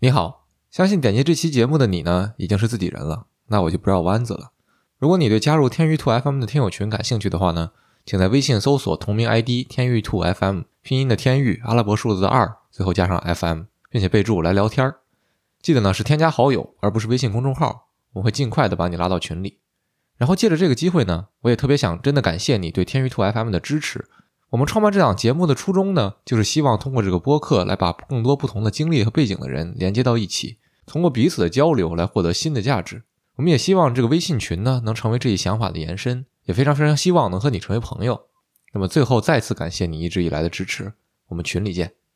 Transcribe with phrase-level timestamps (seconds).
[0.00, 4.52] 你好，相信点击这期节目的你呢，已经是自己人了，那我就不绕弯子了。
[4.96, 7.72] 如果你对加入天娱兔 FM 的听友群感兴趣的话呢，
[8.06, 15.00] 请在微信搜索同名 ID“ 天娱兔 FM”，拼音的天娱，阿拉伯数字的二，最后加上 FM，并且备注来聊天儿。
[15.60, 19.58] 记得呢是添加好友，而不是微信公众号，我会尽快的把你拉到群里。
[20.16, 24.08] 然后借着这个机会呢，我也特别想真的感谢你对天娱兔 FM 的支持。
[24.50, 30.56] 我们创办这档节目的初衷呢，就是希望通过这个播客来把更多不同的经历和背景的人连接到一起，
[30.86, 33.02] 通过彼此的交流来获得新的价值。
[33.36, 38.18] 我们也希望这个微信群呢能成为这一想法的延伸，也非常非常希望能和你成为朋友。
[38.72, 40.94] 那么最后再次感谢你一直以来的支持，
[41.28, 41.97] 我们群里见。